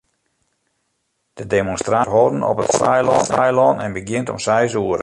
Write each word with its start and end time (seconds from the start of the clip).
De 1.37 1.45
demonstraasje 1.53 2.09
wurdt 2.09 2.21
hâlden 2.21 2.49
op 2.49 2.61
it 2.61 2.73
Saailân 3.31 3.79
en 3.85 3.95
begjint 3.99 4.29
om 4.33 4.39
seis 4.47 4.73
oere. 4.79 4.99